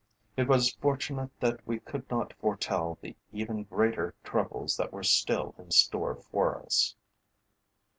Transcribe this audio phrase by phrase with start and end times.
[0.35, 5.53] It was fortunate that we could not foretell the even greater troubles that were still
[5.59, 6.95] in store for us.